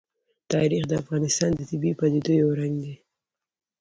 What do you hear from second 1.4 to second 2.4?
د طبیعي پدیدو